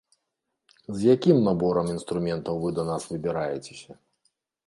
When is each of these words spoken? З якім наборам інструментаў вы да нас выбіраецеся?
З 1.01 1.07
якім 1.15 1.37
наборам 1.49 1.91
інструментаў 1.95 2.55
вы 2.65 2.69
да 2.79 2.83
нас 2.91 3.07
выбіраецеся? 3.13 3.93